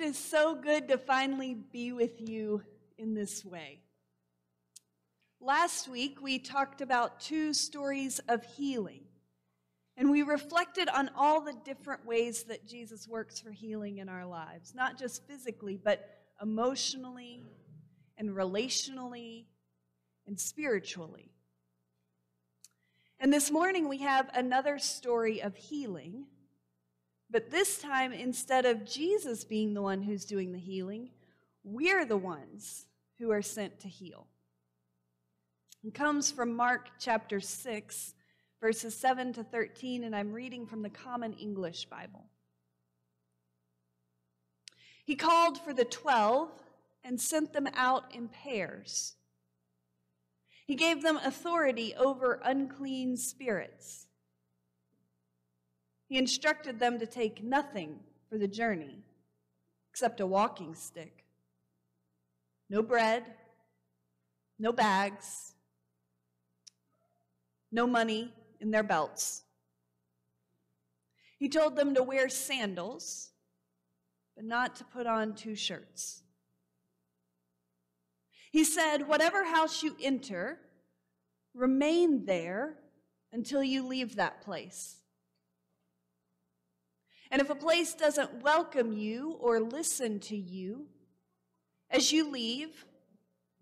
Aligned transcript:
It 0.00 0.04
is 0.04 0.16
so 0.18 0.54
good 0.54 0.88
to 0.88 0.96
finally 0.96 1.52
be 1.52 1.92
with 1.92 2.26
you 2.26 2.62
in 2.96 3.12
this 3.12 3.44
way. 3.44 3.80
Last 5.42 5.88
week, 5.88 6.22
we 6.22 6.38
talked 6.38 6.80
about 6.80 7.20
two 7.20 7.52
stories 7.52 8.18
of 8.26 8.42
healing, 8.42 9.02
and 9.98 10.10
we 10.10 10.22
reflected 10.22 10.88
on 10.88 11.10
all 11.14 11.42
the 11.42 11.52
different 11.66 12.06
ways 12.06 12.44
that 12.44 12.66
Jesus 12.66 13.06
works 13.06 13.40
for 13.40 13.50
healing 13.50 13.98
in 13.98 14.08
our 14.08 14.24
lives, 14.24 14.74
not 14.74 14.98
just 14.98 15.26
physically, 15.26 15.76
but 15.76 16.08
emotionally 16.40 17.44
and 18.16 18.30
relationally 18.30 19.44
and 20.26 20.40
spiritually. 20.40 21.30
And 23.18 23.30
this 23.30 23.50
morning, 23.50 23.86
we 23.86 23.98
have 23.98 24.30
another 24.32 24.78
story 24.78 25.42
of 25.42 25.56
healing 25.56 26.24
but 27.30 27.50
this 27.50 27.78
time, 27.78 28.12
instead 28.12 28.66
of 28.66 28.84
Jesus 28.84 29.44
being 29.44 29.74
the 29.74 29.82
one 29.82 30.02
who's 30.02 30.24
doing 30.24 30.52
the 30.52 30.58
healing, 30.58 31.10
we're 31.62 32.04
the 32.04 32.16
ones 32.16 32.86
who 33.18 33.30
are 33.30 33.42
sent 33.42 33.78
to 33.80 33.88
heal. 33.88 34.26
It 35.84 35.94
comes 35.94 36.30
from 36.30 36.54
Mark 36.54 36.88
chapter 36.98 37.40
6, 37.40 38.14
verses 38.60 38.94
7 38.96 39.32
to 39.34 39.44
13, 39.44 40.04
and 40.04 40.14
I'm 40.14 40.32
reading 40.32 40.66
from 40.66 40.82
the 40.82 40.90
Common 40.90 41.34
English 41.34 41.86
Bible. 41.86 42.24
He 45.04 45.16
called 45.16 45.58
for 45.58 45.72
the 45.72 45.84
twelve 45.84 46.50
and 47.02 47.20
sent 47.20 47.52
them 47.52 47.68
out 47.74 48.14
in 48.14 48.28
pairs. 48.28 49.14
He 50.66 50.74
gave 50.76 51.02
them 51.02 51.16
authority 51.16 51.94
over 51.96 52.40
unclean 52.44 53.16
spirits 53.16 54.06
he 56.10 56.18
instructed 56.18 56.80
them 56.80 56.98
to 56.98 57.06
take 57.06 57.42
nothing 57.42 58.00
for 58.28 58.36
the 58.36 58.48
journey 58.48 58.98
except 59.92 60.18
a 60.20 60.26
walking 60.26 60.74
stick. 60.74 61.24
No 62.68 62.82
bread, 62.82 63.24
no 64.58 64.72
bags, 64.72 65.54
no 67.70 67.86
money 67.86 68.34
in 68.60 68.72
their 68.72 68.82
belts. 68.82 69.44
He 71.38 71.48
told 71.48 71.76
them 71.76 71.94
to 71.94 72.02
wear 72.02 72.28
sandals, 72.28 73.30
but 74.34 74.44
not 74.44 74.74
to 74.76 74.84
put 74.84 75.06
on 75.06 75.36
two 75.36 75.54
shirts. 75.54 76.22
He 78.50 78.64
said, 78.64 79.06
Whatever 79.06 79.44
house 79.44 79.80
you 79.84 79.96
enter, 80.02 80.58
remain 81.54 82.24
there 82.26 82.74
until 83.32 83.62
you 83.62 83.86
leave 83.86 84.16
that 84.16 84.42
place. 84.42 84.99
And 87.30 87.40
if 87.40 87.50
a 87.50 87.54
place 87.54 87.94
doesn't 87.94 88.42
welcome 88.42 88.92
you 88.92 89.36
or 89.40 89.60
listen 89.60 90.18
to 90.20 90.36
you, 90.36 90.86
as 91.90 92.12
you 92.12 92.30
leave, 92.30 92.84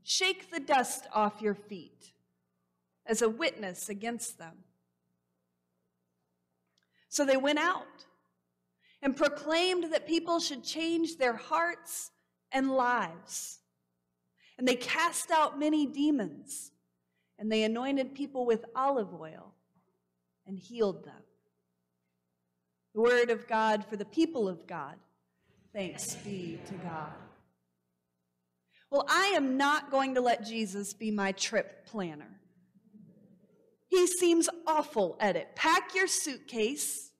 shake 0.02 0.50
the 0.50 0.60
dust 0.60 1.06
off 1.12 1.42
your 1.42 1.54
feet 1.54 2.12
as 3.04 3.20
a 3.20 3.28
witness 3.28 3.88
against 3.88 4.38
them. 4.38 4.64
So 7.08 7.24
they 7.24 7.36
went 7.36 7.58
out 7.58 8.06
and 9.02 9.16
proclaimed 9.16 9.92
that 9.92 10.06
people 10.06 10.40
should 10.40 10.64
change 10.64 11.16
their 11.16 11.36
hearts 11.36 12.10
and 12.52 12.70
lives. 12.70 13.60
And 14.58 14.66
they 14.66 14.76
cast 14.76 15.30
out 15.30 15.58
many 15.58 15.86
demons, 15.86 16.72
and 17.38 17.50
they 17.50 17.62
anointed 17.62 18.14
people 18.14 18.44
with 18.44 18.64
olive 18.74 19.14
oil 19.14 19.54
and 20.46 20.58
healed 20.58 21.04
them. 21.04 21.22
The 22.98 23.02
word 23.02 23.30
of 23.30 23.46
God 23.46 23.84
for 23.88 23.94
the 23.96 24.04
people 24.04 24.48
of 24.48 24.66
God. 24.66 24.96
Thanks 25.72 26.16
be 26.16 26.58
to 26.66 26.74
God. 26.74 27.12
Well, 28.90 29.06
I 29.08 29.34
am 29.36 29.56
not 29.56 29.92
going 29.92 30.16
to 30.16 30.20
let 30.20 30.44
Jesus 30.44 30.94
be 30.94 31.12
my 31.12 31.30
trip 31.30 31.86
planner. 31.86 32.40
He 33.86 34.08
seems 34.08 34.48
awful 34.66 35.16
at 35.20 35.36
it. 35.36 35.54
Pack 35.54 35.94
your 35.94 36.08
suitcase 36.08 37.12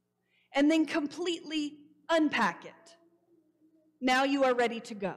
and 0.53 0.69
then 0.69 0.85
completely 0.85 1.75
unpack 2.11 2.65
it. 2.65 2.97
Now 4.01 4.25
you 4.25 4.43
are 4.43 4.55
ready 4.55 4.81
to 4.81 4.97
go. 4.97 5.15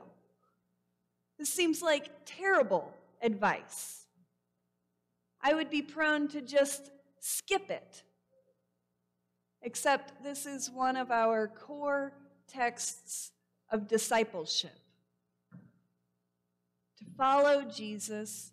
This 1.39 1.49
seems 1.49 1.81
like 1.81 2.07
terrible 2.27 2.93
advice. 3.23 4.05
I 5.41 5.55
would 5.55 5.71
be 5.71 5.81
prone 5.81 6.27
to 6.27 6.39
just 6.39 6.91
skip 7.19 7.71
it 7.71 8.03
except 9.61 10.23
this 10.23 10.45
is 10.45 10.69
one 10.69 10.97
of 10.97 11.11
our 11.11 11.47
core 11.47 12.13
texts 12.47 13.31
of 13.69 13.87
discipleship. 13.87 14.77
To 16.99 17.05
follow 17.17 17.63
Jesus 17.63 18.51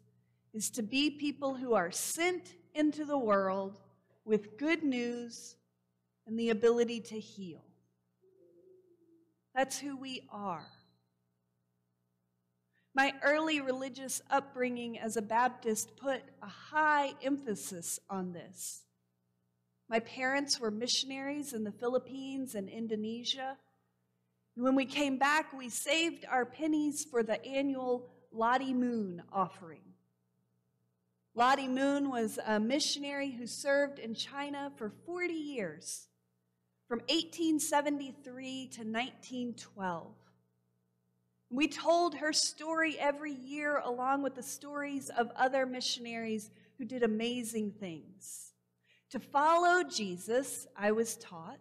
is 0.54 0.70
to 0.70 0.82
be 0.82 1.10
people 1.10 1.54
who 1.54 1.74
are 1.74 1.90
sent 1.90 2.54
into 2.74 3.04
the 3.04 3.18
world 3.18 3.80
with 4.24 4.58
good 4.58 4.82
news 4.82 5.56
and 6.26 6.38
the 6.38 6.50
ability 6.50 7.00
to 7.00 7.18
heal. 7.18 7.64
That's 9.54 9.78
who 9.78 9.96
we 9.96 10.28
are. 10.30 10.66
My 12.94 13.14
early 13.22 13.60
religious 13.60 14.22
upbringing 14.30 14.98
as 14.98 15.16
a 15.16 15.22
Baptist 15.22 15.96
put 15.96 16.22
a 16.42 16.48
high 16.48 17.14
emphasis 17.22 17.98
on 18.10 18.32
this. 18.32 18.82
My 19.88 20.00
parents 20.00 20.60
were 20.60 20.70
missionaries 20.70 21.54
in 21.54 21.64
the 21.64 21.72
Philippines 21.72 22.54
and 22.54 22.68
Indonesia. 22.68 23.56
When 24.54 24.74
we 24.74 24.84
came 24.84 25.16
back, 25.16 25.52
we 25.56 25.70
saved 25.70 26.26
our 26.28 26.44
pennies 26.44 27.04
for 27.04 27.22
the 27.22 27.42
annual 27.44 28.10
Lottie 28.30 28.74
Moon 28.74 29.22
offering. 29.32 29.80
Lottie 31.34 31.68
Moon 31.68 32.10
was 32.10 32.38
a 32.44 32.60
missionary 32.60 33.30
who 33.30 33.46
served 33.46 33.98
in 33.98 34.14
China 34.14 34.72
for 34.76 34.90
40 35.06 35.32
years, 35.32 36.08
from 36.86 36.98
1873 37.00 38.68
to 38.72 38.80
1912. 38.80 40.06
We 41.50 41.68
told 41.68 42.16
her 42.16 42.32
story 42.32 42.98
every 42.98 43.32
year, 43.32 43.78
along 43.78 44.22
with 44.22 44.34
the 44.34 44.42
stories 44.42 45.08
of 45.08 45.30
other 45.34 45.64
missionaries 45.64 46.50
who 46.76 46.84
did 46.84 47.02
amazing 47.02 47.70
things. 47.78 48.47
To 49.10 49.18
follow 49.18 49.82
Jesus, 49.84 50.66
I 50.76 50.92
was 50.92 51.16
taught, 51.16 51.60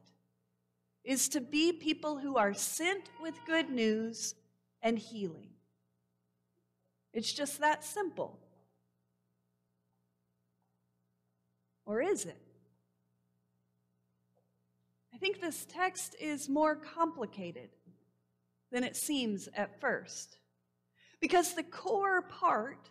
is 1.03 1.29
to 1.29 1.39
be 1.39 1.71
people 1.71 2.17
who 2.17 2.35
are 2.35 2.53
sent 2.53 3.09
with 3.21 3.33
good 3.45 3.69
news 3.69 4.35
and 4.81 4.99
healing. 4.99 5.49
It's 7.13 7.31
just 7.31 7.59
that 7.61 7.83
simple. 7.83 8.37
Or 11.85 12.01
is 12.01 12.25
it? 12.25 12.37
I 15.13 15.17
think 15.17 15.39
this 15.39 15.65
text 15.65 16.15
is 16.19 16.49
more 16.49 16.75
complicated 16.75 17.69
than 18.71 18.83
it 18.83 18.97
seems 18.97 19.47
at 19.55 19.79
first. 19.79 20.37
Because 21.21 21.53
the 21.53 21.63
core 21.63 22.21
part 22.21 22.89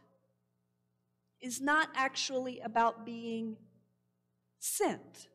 is 1.40 1.60
not 1.60 1.90
actually 1.94 2.60
about 2.60 3.04
being 3.04 3.56
sent. 4.66 5.28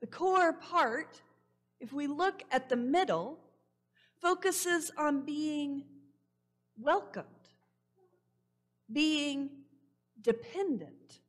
The 0.00 0.06
core 0.06 0.52
part, 0.52 1.20
if 1.80 1.92
we 1.92 2.06
look 2.06 2.42
at 2.50 2.68
the 2.68 2.76
middle, 2.76 3.38
focuses 4.20 4.90
on 4.96 5.24
being 5.24 5.84
welcomed, 6.78 7.26
being 8.92 9.50
dependent 10.20 11.20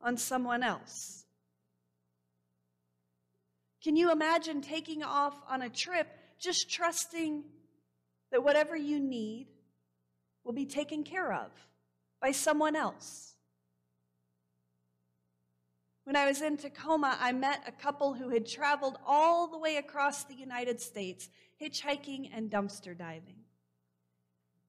on 0.00 0.16
someone 0.16 0.62
else. 0.62 1.24
Can 3.82 3.96
you 3.96 4.10
imagine 4.10 4.60
taking 4.60 5.02
off 5.02 5.34
on 5.48 5.62
a 5.62 5.68
trip 5.68 6.08
just 6.38 6.70
trusting 6.70 7.44
that 8.30 8.42
whatever 8.42 8.76
you 8.76 9.00
need 9.00 9.48
will 10.44 10.52
be 10.52 10.66
taken 10.66 11.04
care 11.04 11.32
of 11.32 11.50
by 12.20 12.32
someone 12.32 12.76
else? 12.76 13.34
When 16.08 16.16
I 16.16 16.24
was 16.24 16.40
in 16.40 16.56
Tacoma, 16.56 17.18
I 17.20 17.32
met 17.32 17.64
a 17.66 17.70
couple 17.70 18.14
who 18.14 18.30
had 18.30 18.46
traveled 18.46 18.96
all 19.06 19.46
the 19.46 19.58
way 19.58 19.76
across 19.76 20.24
the 20.24 20.34
United 20.34 20.80
States, 20.80 21.28
hitchhiking 21.60 22.30
and 22.32 22.50
dumpster 22.50 22.96
diving. 22.96 23.44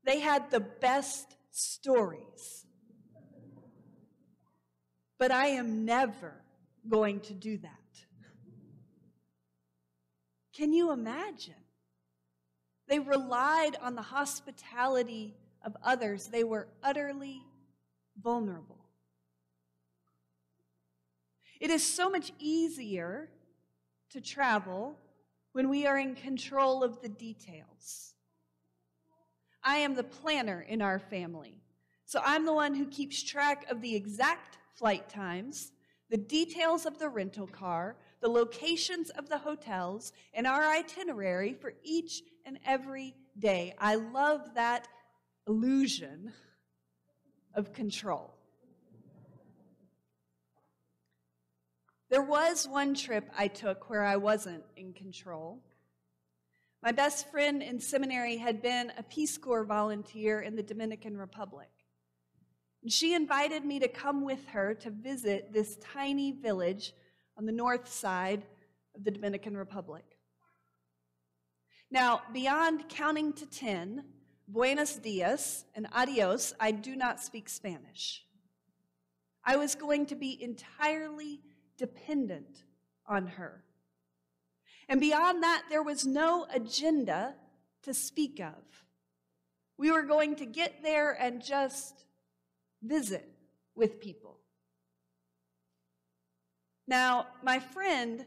They 0.04 0.20
had 0.20 0.52
the 0.52 0.60
best 0.60 1.38
stories. 1.50 2.66
But 5.18 5.32
I 5.32 5.46
am 5.46 5.86
never 5.86 6.34
going 6.90 7.22
to 7.22 7.34
do 7.34 7.58
that. 7.60 7.72
Can 10.54 10.74
you 10.74 10.92
imagine? 10.92 11.54
They 12.90 13.00
relied 13.00 13.78
on 13.82 13.96
the 13.96 14.02
hospitality 14.02 15.38
of 15.64 15.78
others, 15.86 16.28
they 16.28 16.44
were 16.44 16.68
utterly 16.84 17.44
vulnerable. 18.22 18.79
It 21.60 21.70
is 21.70 21.86
so 21.86 22.10
much 22.10 22.32
easier 22.40 23.30
to 24.12 24.22
travel 24.22 24.98
when 25.52 25.70
we 25.70 25.86
are 25.86 25.98
in 25.98 26.16
control 26.16 26.84
of 26.84 27.02
the 27.02 27.10
details. 27.10 28.14
I 29.64 29.78
am 29.78 29.94
the 29.94 30.04
planner 30.04 30.62
in 30.62 30.82
our 30.82 31.00
family, 31.00 31.62
so 32.06 32.22
I'm 32.24 32.46
the 32.46 32.54
one 32.54 32.74
who 32.74 32.86
keeps 32.86 33.22
track 33.22 33.70
of 33.70 33.82
the 33.82 33.94
exact 33.94 34.58
flight 34.74 35.10
times, 35.10 35.74
the 36.10 36.18
details 36.18 36.86
of 36.86 36.98
the 36.98 37.10
rental 37.10 37.46
car, 37.46 37.98
the 38.22 38.30
locations 38.30 39.10
of 39.12 39.28
the 39.28 39.38
hotels, 39.38 40.14
and 40.34 40.48
our 40.48 40.64
itinerary 40.64 41.54
for 41.54 41.74
each 41.84 42.24
and 42.46 42.58
every 42.66 43.16
day. 43.38 43.76
I 43.78 43.96
love 43.96 44.56
that 44.56 44.88
illusion 45.46 46.32
of 47.54 47.74
control. 47.74 48.39
There 52.20 52.28
was 52.28 52.68
one 52.68 52.96
trip 52.96 53.32
I 53.38 53.48
took 53.48 53.90
where 53.90 54.04
I 54.04 54.18
wasn't 54.18 54.66
in 54.76 54.92
control. 54.92 55.64
My 56.84 56.92
best 56.92 57.32
friend 57.32 57.64
in 57.64 57.80
seminary 57.80 58.36
had 58.36 58.62
been 58.62 58.92
a 58.98 59.04
Peace 59.04 59.38
Corps 59.38 59.64
volunteer 59.64 60.42
in 60.42 60.58
the 60.58 60.62
Dominican 60.62 61.16
Republic. 61.18 61.70
And 62.84 62.92
she 62.92 63.14
invited 63.14 63.64
me 63.64 63.80
to 63.80 63.88
come 63.88 64.26
with 64.26 64.46
her 64.50 64.74
to 64.82 64.90
visit 64.90 65.54
this 65.54 65.78
tiny 65.78 66.34
village 66.34 66.92
on 67.38 67.46
the 67.46 67.54
north 67.54 67.88
side 67.88 68.44
of 68.98 69.06
the 69.06 69.12
Dominican 69.12 69.56
Republic. 69.56 70.04
Now, 71.90 72.24
beyond 72.34 72.90
counting 72.90 73.32
to 73.32 73.46
10, 73.46 74.04
buenos 74.46 74.98
dias 74.98 75.64
and 75.74 75.88
adios, 75.94 76.54
I 76.60 76.72
do 76.72 76.98
not 76.98 77.22
speak 77.22 77.48
Spanish. 77.48 78.26
I 79.46 79.56
was 79.56 79.74
going 79.74 80.06
to 80.08 80.16
be 80.16 80.38
entirely 80.44 81.40
dependent 81.80 82.66
on 83.08 83.26
her. 83.26 83.64
And 84.88 85.00
beyond 85.00 85.42
that, 85.44 85.64
there 85.70 85.84
was 85.84 86.06
no 86.06 86.46
agenda 86.54 87.36
to 87.84 87.94
speak 87.94 88.40
of. 88.40 88.86
We 89.78 89.92
were 89.92 90.04
going 90.04 90.36
to 90.36 90.46
get 90.46 90.84
there 90.84 91.12
and 91.12 91.44
just 91.44 92.06
visit 92.84 93.28
with 93.76 94.02
people. 94.02 94.40
Now, 96.88 97.28
my 97.44 97.60
friend 97.60 98.26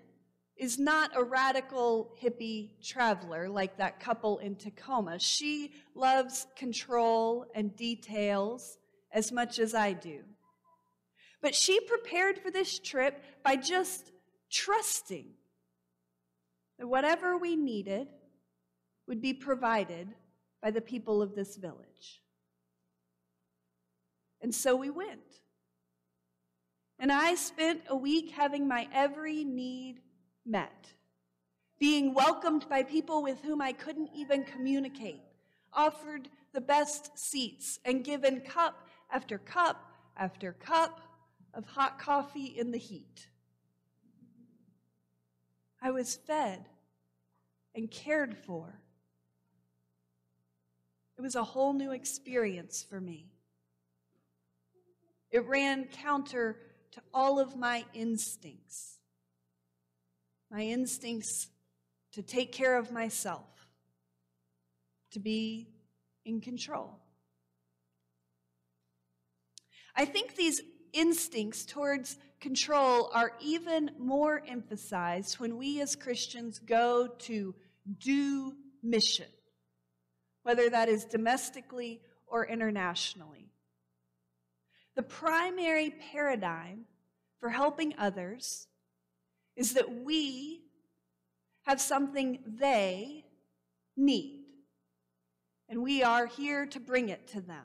is 0.57 0.79
not 0.79 1.11
a 1.17 1.25
radical 1.25 2.15
hippie 2.23 2.71
traveler 2.83 3.49
like 3.49 3.77
that 3.79 3.99
couple 3.99 4.39
in 4.39 4.55
Tacoma. 4.55 5.19
She 5.19 5.73
loves 5.95 6.47
control 6.57 7.47
and 7.55 7.77
details 7.77 8.79
as 9.13 9.33
much 9.33 9.59
as 9.59 9.75
I 9.75 9.93
do. 9.93 10.21
But 11.43 11.57
she 11.57 11.81
prepared 11.81 12.39
for 12.39 12.51
this 12.51 12.79
trip 12.79 13.23
by 13.43 13.57
just 13.57 14.13
trusting 14.51 15.27
that 16.79 16.87
whatever 16.87 17.37
we 17.37 17.57
needed 17.57 18.09
would 19.09 19.21
be 19.21 19.35
provided 19.35 20.09
by 20.63 20.71
the 20.71 20.81
people 20.81 21.21
of 21.21 21.35
this 21.35 21.57
village. 21.57 22.23
And 24.41 24.55
so 24.55 24.77
we 24.77 24.91
went. 24.91 25.21
And 26.99 27.11
I 27.11 27.35
spent 27.35 27.83
a 27.89 27.97
week 27.97 28.31
having 28.31 28.69
my 28.69 28.89
every 28.93 29.43
need 29.43 30.01
met, 30.47 30.93
being 31.81 32.15
welcomed 32.15 32.69
by 32.69 32.85
people 32.85 33.23
with 33.23 33.43
whom 33.43 33.61
I 33.61 33.73
couldn't 33.73 34.11
even 34.15 34.45
communicate, 34.45 35.23
offered 35.73 36.29
the 36.53 36.61
best 36.61 37.19
seats, 37.19 37.81
and 37.85 38.05
given 38.05 38.41
cup 38.41 38.87
after 39.11 39.39
cup 39.39 39.91
after 40.17 40.53
cup 40.53 41.01
of 41.55 41.67
hot 41.67 41.99
coffee 41.99 42.47
in 42.47 42.71
the 42.71 42.79
heat. 42.79 43.29
I 45.81 45.91
was 45.91 46.17
fed 46.17 46.69
and 47.75 47.91
cared 47.91 48.37
for. 48.37 48.81
It 51.19 51.23
was 51.23 51.35
a 51.35 51.45
whole 51.45 51.73
new 51.73 51.93
experience 51.93 52.85
for 52.89 53.01
me. 53.01 53.27
It 55.31 55.47
ran 55.47 55.85
counter 55.85 56.57
to 56.93 57.03
all 57.13 57.39
of 57.39 57.57
my 57.57 57.85
instincts 57.95 58.99
my 60.53 60.61
instincts 60.61 61.49
to 62.13 62.23
take 62.23 62.53
care 62.53 62.77
of 62.77 62.93
myself, 62.93 63.67
to 65.11 65.19
be 65.19 65.67
in 66.27 66.43
control. 66.43 66.99
I 69.97 70.05
think 70.05 70.37
these 70.37 70.61
instincts 70.93 71.65
towards 71.65 72.19
control 72.41 73.11
are 73.15 73.33
even 73.41 73.91
more 73.99 74.43
emphasized 74.47 75.39
when 75.39 75.57
we 75.57 75.81
as 75.81 75.97
Christians 75.97 76.59
go 76.59 77.09
to 77.21 77.55
do 77.99 78.55
mission, 78.83 79.29
whether 80.43 80.69
that 80.71 80.89
is 80.89 81.05
domestically 81.05 82.01
or 82.27 82.47
internationally. 82.47 83.51
The 84.95 85.03
primary 85.03 85.91
paradigm 86.13 86.85
for 87.39 87.49
helping 87.49 87.95
others 87.97 88.67
is 89.57 89.75
that 89.75 90.03
we 90.03 90.63
have 91.63 91.81
something 91.81 92.41
they 92.47 93.25
need, 93.97 94.45
and 95.69 95.83
we 95.83 96.03
are 96.03 96.27
here 96.27 96.67
to 96.67 96.81
bring 96.81 97.09
it 97.09 97.29
to 97.29 97.41
them. 97.41 97.65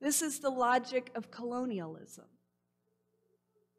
This 0.00 0.22
is 0.22 0.40
the 0.40 0.50
logic 0.50 1.10
of 1.14 1.30
colonialism. 1.30 2.26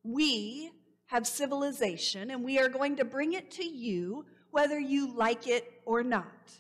We 0.04 0.72
have 1.08 1.28
civilization, 1.28 2.31
and 2.31 2.44
we 2.44 2.60
are 2.60 2.69
going 2.69 2.96
to 2.98 3.06
bring 3.06 3.34
it 3.34 3.52
to 3.52 3.66
you 3.66 4.25
whether 4.52 4.80
you 4.80 5.14
like 5.16 5.48
it 5.48 5.81
or 5.86 6.04
not. 6.04 6.52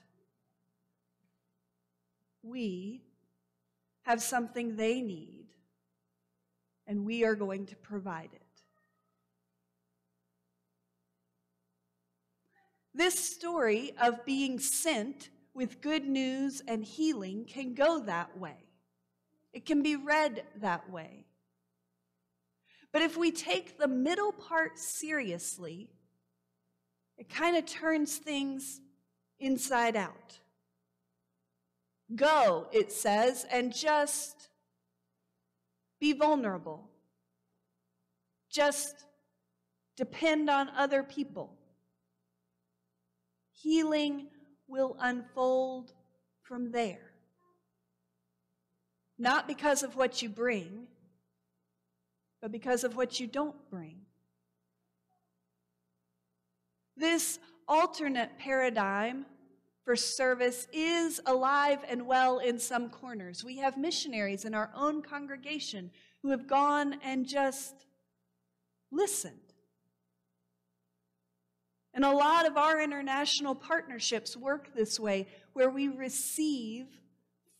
We 2.43 3.01
have 4.03 4.21
something 4.21 4.75
they 4.75 5.01
need, 5.01 5.47
and 6.85 7.05
we 7.05 7.25
are 7.25 7.35
going 7.35 7.65
to 7.67 7.75
provide 7.75 8.29
it. 8.33 8.41
This 12.93 13.17
story 13.19 13.93
of 14.01 14.25
being 14.25 14.59
sent 14.59 15.29
with 15.53 15.81
good 15.81 16.07
news 16.07 16.61
and 16.67 16.83
healing 16.83 17.45
can 17.45 17.73
go 17.73 17.99
that 17.99 18.37
way. 18.37 18.66
It 19.57 19.65
can 19.65 19.81
be 19.81 19.95
read 19.95 20.43
that 20.61 20.87
way. 20.87 21.25
But 22.93 23.01
if 23.01 23.17
we 23.17 23.31
take 23.31 23.79
the 23.79 23.87
middle 23.87 24.31
part 24.31 24.77
seriously, 24.77 25.89
it 27.17 27.27
kind 27.27 27.57
of 27.57 27.65
turns 27.65 28.17
things 28.17 28.81
inside 29.39 29.95
out. 29.95 30.37
Go, 32.15 32.67
it 32.71 32.91
says, 32.91 33.47
and 33.51 33.73
just 33.73 34.49
be 35.99 36.13
vulnerable. 36.13 36.91
Just 38.51 39.07
depend 39.95 40.51
on 40.51 40.69
other 40.69 41.01
people. 41.01 41.57
Healing 43.53 44.27
will 44.67 44.95
unfold 44.99 45.93
from 46.43 46.71
there. 46.71 47.16
Not 49.17 49.47
because 49.47 49.83
of 49.83 49.95
what 49.95 50.21
you 50.21 50.29
bring, 50.29 50.87
but 52.41 52.51
because 52.51 52.83
of 52.83 52.95
what 52.95 53.19
you 53.19 53.27
don't 53.27 53.69
bring. 53.69 54.01
This 56.95 57.39
alternate 57.67 58.37
paradigm 58.37 59.25
for 59.83 59.95
service 59.95 60.67
is 60.73 61.19
alive 61.25 61.79
and 61.87 62.05
well 62.05 62.39
in 62.39 62.59
some 62.59 62.89
corners. 62.89 63.43
We 63.43 63.57
have 63.57 63.77
missionaries 63.77 64.45
in 64.45 64.53
our 64.53 64.69
own 64.75 65.01
congregation 65.01 65.91
who 66.21 66.29
have 66.29 66.47
gone 66.47 66.99
and 67.03 67.25
just 67.27 67.85
listened. 68.91 69.35
And 71.93 72.05
a 72.05 72.11
lot 72.11 72.45
of 72.45 72.57
our 72.57 72.79
international 72.79 73.55
partnerships 73.55 74.37
work 74.37 74.75
this 74.75 74.99
way, 74.99 75.27
where 75.53 75.69
we 75.69 75.87
receive 75.87 76.85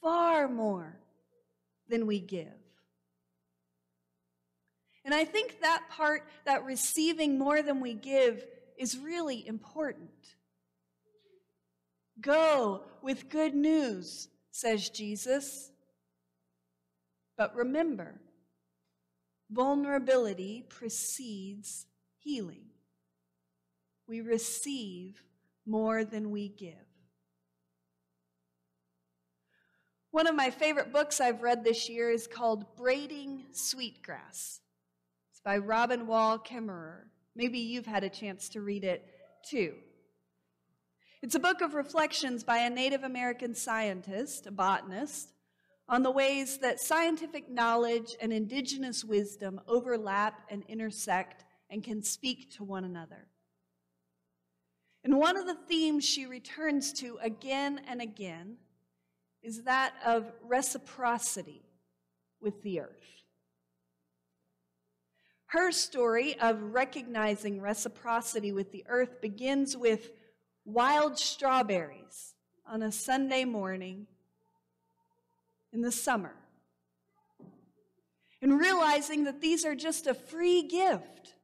far 0.01 0.47
more 0.47 0.99
than 1.89 2.05
we 2.07 2.19
give. 2.19 2.47
And 5.05 5.15
I 5.15 5.23
think 5.23 5.61
that 5.61 5.83
part, 5.89 6.27
that 6.45 6.65
receiving 6.65 7.39
more 7.39 7.61
than 7.61 7.79
we 7.79 7.93
give, 7.93 8.45
is 8.77 8.97
really 8.97 9.47
important. 9.47 10.09
Go 12.19 12.83
with 13.01 13.29
good 13.29 13.55
news, 13.55 14.27
says 14.51 14.89
Jesus. 14.89 15.71
But 17.37 17.55
remember, 17.55 18.19
vulnerability 19.49 20.65
precedes 20.67 21.85
healing. 22.17 22.65
We 24.07 24.21
receive 24.21 25.23
more 25.65 26.03
than 26.03 26.31
we 26.31 26.49
give. 26.49 26.86
One 30.17 30.25
of 30.25 30.33
my 30.33 30.49
favorite 30.49 30.91
books 30.91 31.21
I've 31.21 31.43
read 31.43 31.63
this 31.63 31.87
year 31.87 32.09
is 32.09 32.25
called 32.25 32.75
Braiding 32.75 33.43
Sweetgrass. 33.51 34.61
It's 35.29 35.41
by 35.45 35.59
Robin 35.59 36.07
Wall 36.07 36.39
Kimmerer. 36.39 37.03
Maybe 37.35 37.59
you've 37.59 37.85
had 37.85 38.03
a 38.03 38.09
chance 38.09 38.49
to 38.49 38.61
read 38.61 38.83
it 38.83 39.07
too. 39.47 39.75
It's 41.21 41.35
a 41.35 41.39
book 41.39 41.61
of 41.61 41.75
reflections 41.75 42.43
by 42.43 42.57
a 42.57 42.69
Native 42.71 43.03
American 43.03 43.53
scientist, 43.53 44.47
a 44.47 44.51
botanist, 44.51 45.33
on 45.87 46.01
the 46.01 46.09
ways 46.09 46.57
that 46.57 46.79
scientific 46.79 47.47
knowledge 47.47 48.15
and 48.19 48.33
indigenous 48.33 49.05
wisdom 49.05 49.61
overlap 49.67 50.41
and 50.49 50.63
intersect 50.67 51.45
and 51.69 51.83
can 51.83 52.01
speak 52.01 52.49
to 52.55 52.63
one 52.63 52.85
another. 52.85 53.27
And 55.03 55.19
one 55.19 55.37
of 55.37 55.45
the 55.45 55.59
themes 55.67 56.03
she 56.03 56.25
returns 56.25 56.91
to 56.93 57.19
again 57.21 57.81
and 57.87 58.01
again 58.01 58.57
is 59.47 59.63
that 59.63 59.93
of 60.05 60.29
reciprocity 60.43 61.63
with 62.41 62.61
the 62.63 62.81
earth. 62.81 63.23
Her 65.45 65.71
story 65.71 66.37
of 66.37 66.61
recognizing 66.73 67.61
reciprocity 67.61 68.51
with 68.51 68.73
the 68.73 68.83
earth 68.89 69.21
begins 69.21 69.77
with 69.77 70.11
wild 70.65 71.17
strawberries 71.17 72.33
on 72.65 72.81
a 72.81 72.91
Sunday 72.91 73.45
morning 73.45 74.07
in 75.71 75.79
the 75.79 75.93
summer. 75.93 76.35
And 78.41 78.59
realizing 78.59 79.23
that 79.23 79.39
these 79.39 79.63
are 79.63 79.75
just 79.75 80.07
a 80.07 80.13
free 80.13 80.63
gift 80.63 81.35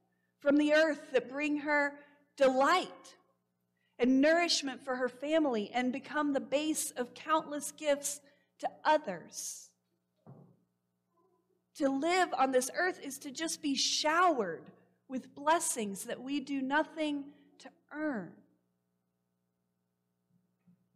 from 0.41 0.57
the 0.57 0.74
earth 0.74 1.13
that 1.13 1.29
bring 1.29 1.60
her 1.60 1.93
delight 2.36 3.15
and 4.00 4.21
nourishment 4.21 4.83
for 4.83 4.95
her 4.95 5.09
family 5.09 5.69
and 5.73 5.91
become 5.91 6.33
the 6.33 6.39
base 6.39 6.91
of 6.91 7.13
countless 7.13 7.71
gifts 7.71 8.21
to 8.59 8.69
others. 8.83 9.69
To 11.75 11.89
live 11.89 12.29
on 12.38 12.51
this 12.51 12.69
earth 12.75 13.00
is 13.03 13.17
to 13.19 13.31
just 13.31 13.62
be 13.62 13.75
showered 13.75 14.63
with 15.07 15.33
blessings 15.35 16.05
that 16.05 16.21
we 16.21 16.39
do 16.39 16.62
nothing 16.62 17.25
to 17.59 17.69
earn. 17.91 18.31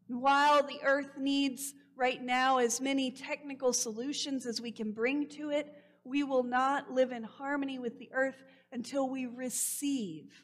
while 0.07 0.63
the 0.63 0.79
earth 0.83 1.17
needs 1.17 1.73
right 1.95 2.23
now 2.23 2.59
as 2.59 2.79
many 2.79 3.11
technical 3.11 3.73
solutions 3.73 4.45
as 4.45 4.61
we 4.61 4.71
can 4.71 4.91
bring 4.91 5.27
to 5.27 5.49
it, 5.49 5.73
we 6.05 6.23
will 6.23 6.43
not 6.43 6.91
live 6.91 7.11
in 7.11 7.23
harmony 7.23 7.77
with 7.77 7.99
the 7.99 8.09
earth 8.13 8.43
until 8.71 9.09
we 9.09 9.25
receive 9.25 10.43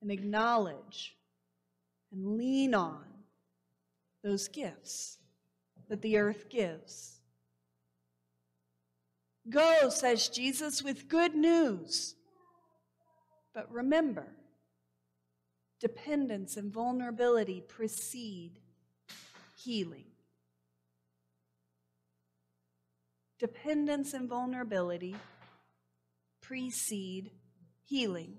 and 0.00 0.10
acknowledge 0.10 1.15
and 2.12 2.36
lean 2.36 2.74
on 2.74 3.04
those 4.22 4.48
gifts 4.48 5.18
that 5.88 6.02
the 6.02 6.18
earth 6.18 6.48
gives. 6.48 7.20
Go, 9.48 9.88
says 9.90 10.28
Jesus, 10.28 10.82
with 10.82 11.08
good 11.08 11.34
news. 11.34 12.16
But 13.54 13.70
remember, 13.70 14.26
dependence 15.80 16.56
and 16.56 16.72
vulnerability 16.72 17.62
precede 17.66 18.58
healing. 19.56 20.06
Dependence 23.38 24.14
and 24.14 24.28
vulnerability 24.28 25.14
precede 26.40 27.30
healing. 27.84 28.38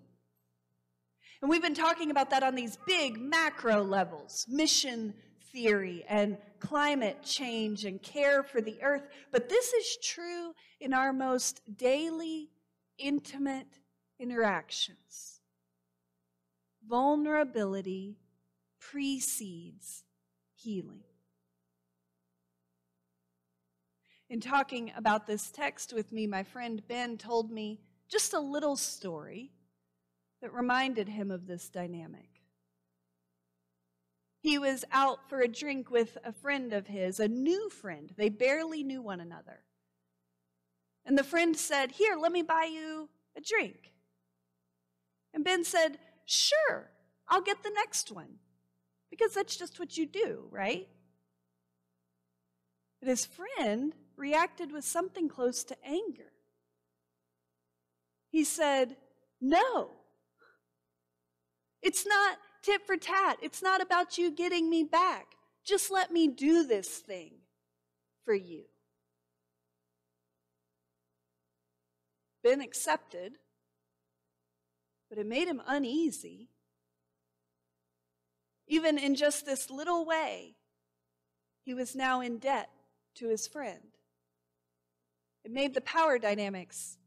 And 1.42 1.52
we've 1.52 1.62
been 1.62 1.74
talking 1.74 2.10
about 2.10 2.30
that 2.32 2.44
on 2.44 2.56
these 2.56 2.78
big 2.88 3.20
macro 3.20 3.84
levels 3.84 4.46
mission 4.50 5.14
theory 5.52 6.04
and 6.10 6.38
climate 6.60 7.24
change 7.24 7.86
and 7.86 8.02
care 8.02 8.44
for 8.44 8.62
the 8.62 8.82
earth. 8.82 9.04
But 9.32 9.50
this 9.50 9.74
is 9.74 9.98
true 10.04 10.54
in 10.80 10.94
our 10.94 11.14
most 11.14 11.62
daily, 11.78 12.50
intimate 12.98 13.80
interactions. 14.20 15.42
Vulnerability 16.88 18.18
precedes 18.80 20.04
healing. 20.56 21.04
In 24.30 24.42
talking 24.42 24.92
about 24.96 25.28
this 25.28 25.52
text 25.52 25.94
with 25.94 26.12
me, 26.12 26.28
my 26.28 26.44
friend 26.44 26.82
Ben 26.88 27.18
told 27.18 27.52
me 27.52 27.80
just 28.10 28.34
a 28.34 28.40
little 28.40 28.76
story 28.76 29.52
that 30.48 30.54
reminded 30.54 31.10
him 31.10 31.30
of 31.30 31.46
this 31.46 31.68
dynamic. 31.68 32.30
He 34.40 34.58
was 34.58 34.86
out 34.94 35.28
for 35.28 35.42
a 35.42 35.48
drink 35.50 35.92
with 35.92 36.18
a 36.24 36.32
friend 36.32 36.72
of 36.72 36.88
his, 36.88 37.20
a 37.20 37.28
new 37.28 37.70
friend. 37.70 38.14
They 38.16 38.30
barely 38.30 38.82
knew 38.82 39.02
one 39.02 39.20
another. 39.20 39.60
And 41.06 41.18
the 41.18 41.24
friend 41.26 41.58
said, 41.58 41.92
Here, 41.92 42.16
let 42.16 42.32
me 42.32 42.44
buy 42.44 42.70
you 42.72 43.10
a 43.36 43.42
drink. 43.42 43.92
And 45.34 45.44
Ben 45.44 45.66
said, 45.66 46.00
Sure, 46.24 46.92
I'll 47.28 47.42
get 47.42 47.62
the 47.62 47.72
next 47.76 48.10
one. 48.10 48.36
Because 49.10 49.34
that's 49.34 49.58
just 49.58 49.82
what 49.82 49.98
you 49.98 50.06
do, 50.06 50.48
right? 50.50 50.88
But 53.02 53.10
his 53.10 53.26
friend 53.26 53.94
reacted 54.16 54.72
with 54.72 54.86
something 54.86 55.28
close 55.28 55.66
to 55.66 55.76
anger. 55.86 56.32
He 58.30 58.46
said, 58.46 58.96
No, 59.42 59.97
it's 61.82 62.06
not 62.06 62.38
tit 62.62 62.86
for 62.86 62.98
tat. 62.98 63.38
It's 63.42 63.62
not 63.62 63.82
about 63.82 64.18
you 64.18 64.32
getting 64.32 64.70
me 64.70 64.84
back. 64.84 65.36
Just 65.64 65.92
let 65.92 66.12
me 66.12 66.28
do 66.28 66.66
this 66.66 66.88
thing 66.88 67.34
for 68.26 68.34
you. 68.34 68.64
Ben 72.44 72.62
accepted, 72.62 73.34
but 75.10 75.18
it 75.18 75.28
made 75.28 75.48
him 75.48 75.62
uneasy. 75.68 76.50
Even 78.68 78.98
in 78.98 79.16
just 79.16 79.46
this 79.46 79.70
little 79.70 80.06
way, 80.06 80.56
he 81.64 81.74
was 81.74 81.96
now 81.96 82.22
in 82.22 82.38
debt 82.38 82.70
to 83.16 83.30
his 83.30 83.48
friend. 83.48 83.98
It 85.44 85.52
made 85.52 85.74
the 85.74 85.82
power 85.82 86.20
dynamics 86.20 86.98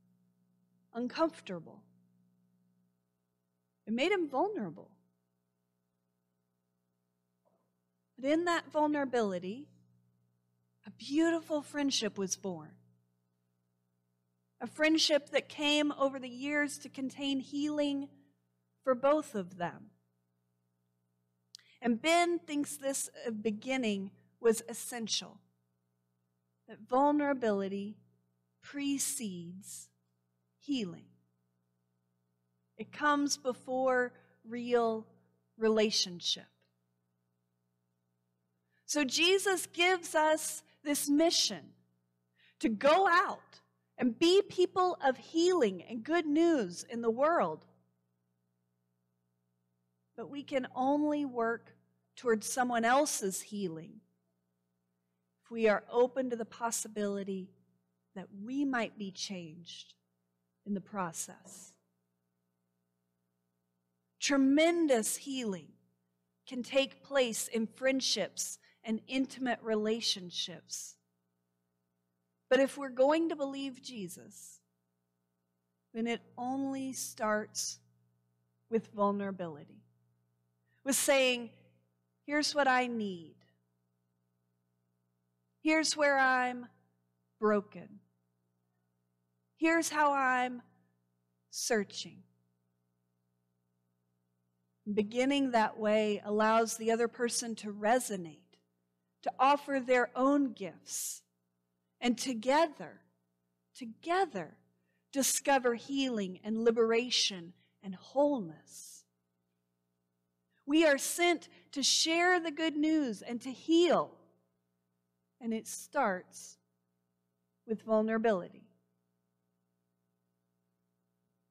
uncomfortable. 0.94 1.82
It 3.90 3.94
made 3.94 4.12
him 4.12 4.28
vulnerable. 4.28 4.92
But 8.16 8.30
in 8.30 8.44
that 8.44 8.70
vulnerability, 8.70 9.66
a 10.86 10.92
beautiful 10.92 11.60
friendship 11.60 12.16
was 12.16 12.36
born. 12.36 12.70
A 14.60 14.68
friendship 14.68 15.30
that 15.30 15.48
came 15.48 15.90
over 15.98 16.20
the 16.20 16.28
years 16.28 16.78
to 16.78 16.88
contain 16.88 17.40
healing 17.40 18.08
for 18.84 18.94
both 18.94 19.34
of 19.34 19.58
them. 19.58 19.86
And 21.82 22.00
Ben 22.00 22.38
thinks 22.38 22.76
this 22.76 23.10
uh, 23.26 23.32
beginning 23.32 24.12
was 24.38 24.62
essential 24.68 25.40
that 26.68 26.78
vulnerability 26.88 27.96
precedes 28.62 29.88
healing. 30.60 31.06
It 32.80 32.92
comes 32.92 33.36
before 33.36 34.14
real 34.48 35.06
relationship. 35.58 36.46
So 38.86 39.04
Jesus 39.04 39.66
gives 39.66 40.14
us 40.14 40.62
this 40.82 41.06
mission 41.06 41.60
to 42.58 42.70
go 42.70 43.06
out 43.06 43.60
and 43.98 44.18
be 44.18 44.40
people 44.48 44.96
of 45.04 45.18
healing 45.18 45.82
and 45.90 46.02
good 46.02 46.24
news 46.24 46.86
in 46.88 47.02
the 47.02 47.10
world. 47.10 47.66
But 50.16 50.30
we 50.30 50.42
can 50.42 50.66
only 50.74 51.26
work 51.26 51.76
towards 52.16 52.50
someone 52.50 52.86
else's 52.86 53.42
healing 53.42 54.00
if 55.44 55.50
we 55.50 55.68
are 55.68 55.84
open 55.92 56.30
to 56.30 56.36
the 56.36 56.46
possibility 56.46 57.50
that 58.16 58.28
we 58.42 58.64
might 58.64 58.96
be 58.96 59.10
changed 59.10 59.92
in 60.64 60.72
the 60.72 60.80
process. 60.80 61.69
Tremendous 64.20 65.16
healing 65.16 65.68
can 66.46 66.62
take 66.62 67.02
place 67.02 67.48
in 67.48 67.66
friendships 67.66 68.58
and 68.84 69.00
intimate 69.08 69.58
relationships. 69.62 70.96
But 72.48 72.60
if 72.60 72.76
we're 72.76 72.88
going 72.88 73.28
to 73.30 73.36
believe 73.36 73.80
Jesus, 73.82 74.60
then 75.94 76.06
it 76.06 76.20
only 76.36 76.92
starts 76.92 77.78
with 78.68 78.88
vulnerability, 78.94 79.82
with 80.84 80.96
saying, 80.96 81.50
Here's 82.26 82.54
what 82.54 82.68
I 82.68 82.86
need. 82.86 83.34
Here's 85.62 85.96
where 85.96 86.18
I'm 86.18 86.66
broken. 87.40 88.00
Here's 89.56 89.90
how 89.90 90.12
I'm 90.12 90.62
searching. 91.50 92.22
Beginning 94.94 95.50
that 95.50 95.78
way 95.78 96.20
allows 96.24 96.76
the 96.76 96.90
other 96.90 97.08
person 97.08 97.54
to 97.56 97.72
resonate, 97.72 98.58
to 99.22 99.32
offer 99.38 99.80
their 99.80 100.10
own 100.16 100.52
gifts, 100.52 101.22
and 102.00 102.16
together, 102.16 103.00
together, 103.76 104.56
discover 105.12 105.74
healing 105.74 106.40
and 106.42 106.64
liberation 106.64 107.52
and 107.82 107.94
wholeness. 107.94 109.04
We 110.66 110.86
are 110.86 110.98
sent 110.98 111.48
to 111.72 111.82
share 111.82 112.38
the 112.38 112.50
good 112.50 112.76
news 112.76 113.22
and 113.22 113.40
to 113.42 113.50
heal. 113.50 114.12
And 115.40 115.52
it 115.52 115.66
starts 115.66 116.58
with 117.66 117.82
vulnerability. 117.82 118.68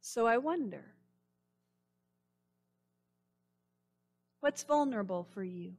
So 0.01 0.25
I 0.25 0.37
wonder 0.37 0.93
what's 4.41 4.63
vulnerable 4.63 5.27
for 5.33 5.43
you? 5.43 5.73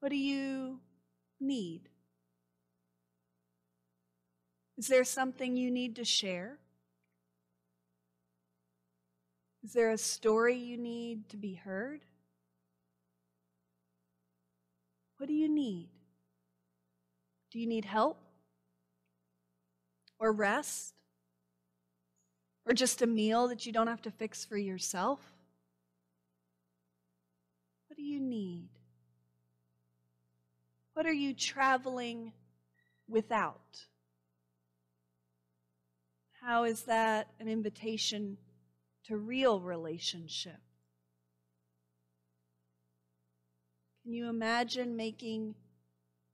What 0.00 0.10
do 0.10 0.16
you 0.16 0.80
need? 1.40 1.82
Is 4.78 4.88
there 4.88 5.04
something 5.04 5.56
you 5.56 5.70
need 5.70 5.96
to 5.96 6.04
share? 6.04 6.58
Is 9.62 9.74
there 9.74 9.90
a 9.90 9.98
story 9.98 10.56
you 10.56 10.78
need 10.78 11.28
to 11.28 11.36
be 11.36 11.54
heard? 11.54 12.00
What 15.18 15.26
do 15.26 15.34
you 15.34 15.50
need? 15.50 15.90
Do 17.52 17.58
you 17.58 17.66
need 17.66 17.84
help? 17.84 18.16
Or 20.18 20.32
rest? 20.32 20.94
Or 22.64 22.72
just 22.72 23.02
a 23.02 23.06
meal 23.06 23.48
that 23.48 23.66
you 23.66 23.72
don't 23.72 23.86
have 23.86 24.02
to 24.02 24.10
fix 24.10 24.46
for 24.46 24.56
yourself? 24.56 25.20
Do 28.00 28.06
you 28.06 28.18
need? 28.18 28.70
What 30.94 31.04
are 31.04 31.12
you 31.12 31.34
traveling 31.34 32.32
without? 33.06 33.84
How 36.40 36.64
is 36.64 36.84
that 36.84 37.28
an 37.38 37.46
invitation 37.46 38.38
to 39.04 39.18
real 39.18 39.60
relationship? 39.60 40.60
Can 44.02 44.14
you 44.14 44.30
imagine 44.30 44.96
making 44.96 45.54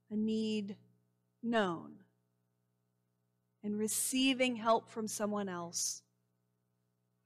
a 0.09 0.15
need 0.15 0.77
known 1.43 1.95
and 3.61 3.77
receiving 3.77 4.55
help 4.55 4.89
from 4.89 5.09
someone 5.09 5.49
else 5.49 6.01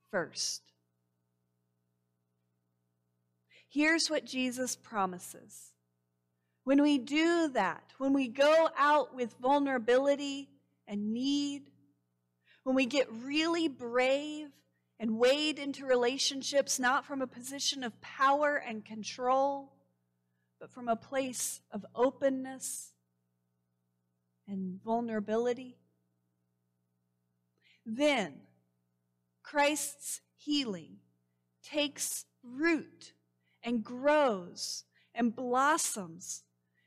first? 0.10 0.70
Here's 3.71 4.09
what 4.09 4.25
Jesus 4.25 4.75
promises. 4.75 5.71
When 6.65 6.81
we 6.81 6.97
do 6.97 7.47
that, 7.53 7.93
when 7.99 8.11
we 8.11 8.27
go 8.27 8.69
out 8.77 9.15
with 9.15 9.33
vulnerability 9.41 10.49
and 10.85 11.13
need, 11.13 11.71
when 12.63 12.75
we 12.75 12.85
get 12.85 13.07
really 13.09 13.69
brave 13.69 14.49
and 14.99 15.17
wade 15.17 15.57
into 15.57 15.85
relationships 15.85 16.79
not 16.79 17.05
from 17.05 17.21
a 17.21 17.27
position 17.27 17.81
of 17.81 17.99
power 18.01 18.57
and 18.57 18.83
control, 18.83 19.71
but 20.59 20.69
from 20.69 20.89
a 20.89 20.97
place 20.97 21.61
of 21.71 21.85
openness 21.95 22.91
and 24.49 24.81
vulnerability, 24.83 25.77
then 27.85 28.33
Christ's 29.43 30.19
healing 30.35 30.97
takes 31.63 32.25
root 32.43 33.13
and 33.63 33.84
grows 33.84 34.84
and 35.13 35.36
blossoms 35.36 36.44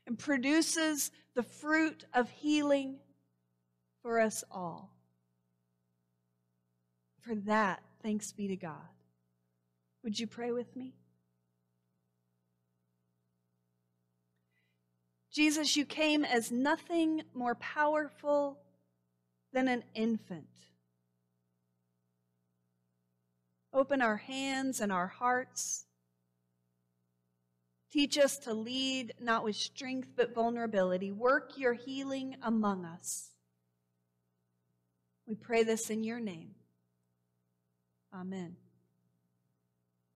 and 0.07 0.17
produces 0.17 1.11
the 1.35 1.43
fruit 1.43 2.05
of 2.13 2.29
healing 2.29 2.97
for 4.01 4.19
us 4.19 4.43
all. 4.51 4.91
For 7.21 7.35
that, 7.35 7.81
thanks 8.03 8.31
be 8.31 8.47
to 8.47 8.55
God. 8.55 8.75
Would 10.03 10.19
you 10.19 10.27
pray 10.27 10.51
with 10.51 10.75
me? 10.75 10.93
Jesus, 15.31 15.75
you 15.75 15.85
came 15.85 16.23
as 16.23 16.51
nothing 16.51 17.23
more 17.33 17.55
powerful 17.55 18.59
than 19.51 19.67
an 19.67 19.83
infant. 19.93 20.47
Open 23.73 24.01
our 24.01 24.17
hands 24.17 24.79
and 24.79 24.91
our 24.91 25.07
hearts. 25.07 25.84
Teach 27.95 28.17
us 28.17 28.37
to 28.39 28.53
lead 28.53 29.13
not 29.21 29.45
with 29.45 29.55
strength 29.55 30.09
but 30.17 30.35
vulnerability. 30.35 31.13
Work 31.13 31.53
your 31.55 31.71
healing 31.71 32.35
among 32.41 32.83
us. 32.83 33.29
We 35.25 35.35
pray 35.35 35.63
this 35.63 35.89
in 35.89 36.03
your 36.03 36.19
name. 36.19 36.55
Amen. 38.13 38.57